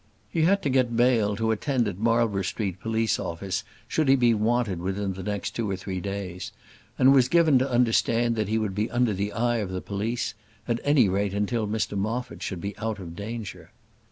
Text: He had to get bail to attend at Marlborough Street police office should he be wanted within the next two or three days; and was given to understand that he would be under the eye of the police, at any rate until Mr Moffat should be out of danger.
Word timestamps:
He 0.31 0.41
had 0.41 0.63
to 0.63 0.69
get 0.71 0.97
bail 0.97 1.35
to 1.35 1.51
attend 1.51 1.87
at 1.87 1.99
Marlborough 1.99 2.41
Street 2.41 2.79
police 2.79 3.19
office 3.19 3.63
should 3.87 4.07
he 4.07 4.15
be 4.15 4.33
wanted 4.33 4.79
within 4.79 5.13
the 5.13 5.21
next 5.21 5.51
two 5.51 5.69
or 5.69 5.75
three 5.75 5.99
days; 6.01 6.51
and 6.97 7.13
was 7.13 7.29
given 7.29 7.59
to 7.59 7.69
understand 7.69 8.35
that 8.35 8.47
he 8.49 8.57
would 8.57 8.73
be 8.73 8.89
under 8.89 9.13
the 9.13 9.31
eye 9.31 9.57
of 9.57 9.69
the 9.69 9.79
police, 9.79 10.33
at 10.67 10.81
any 10.83 11.07
rate 11.07 11.35
until 11.35 11.67
Mr 11.67 11.95
Moffat 11.95 12.41
should 12.41 12.61
be 12.61 12.75
out 12.79 12.97
of 12.97 13.15
danger. 13.15 13.69